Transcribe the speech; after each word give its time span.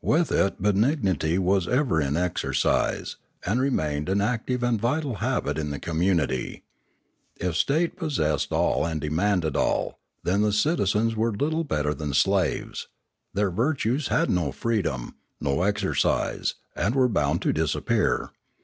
With 0.00 0.30
it 0.30 0.62
be 0.62 0.70
nignity 0.70 1.40
was 1.40 1.66
ever 1.66 2.00
in 2.00 2.16
exercise, 2.16 3.16
and 3.44 3.60
remained 3.60 4.08
an 4.08 4.20
active 4.20 4.62
and 4.62 4.80
vital 4.80 5.16
habit 5.16 5.58
in 5.58 5.70
the 5.70 5.80
community. 5.80 6.62
If 7.40 7.46
the 7.48 7.54
state 7.54 7.96
pos 7.96 8.16
sessed 8.16 8.52
all 8.52 8.86
and 8.86 9.00
demanded 9.00 9.56
all, 9.56 9.98
then 10.22 10.42
the 10.42 10.52
citizens 10.52 11.16
were 11.16 11.32
little 11.32 11.64
better 11.64 11.94
than 11.94 12.14
slaves; 12.14 12.86
their 13.34 13.50
virtues 13.50 14.06
had 14.06 14.30
no 14.30 14.52
freedom, 14.52 15.16
no 15.40 15.62
exercise, 15.62 16.54
and 16.76 16.94
were 16.94 17.08
bound 17.08 17.42
to 17.42 17.52
disappear. 17.52 18.30